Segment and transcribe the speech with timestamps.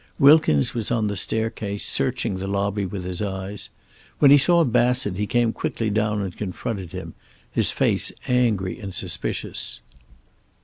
[0.17, 3.69] Wilkins was on the staircase, searching the lobby with his eyes.
[4.17, 7.13] When he saw Bassett he came quickly down and confronted him,
[7.51, 9.81] his face angry and suspicious.